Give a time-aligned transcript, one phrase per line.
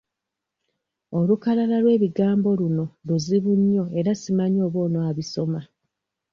[1.17, 5.59] Olukalala lw'ebigambo luno luzibu nnyo era simanyi oba onaabisoma.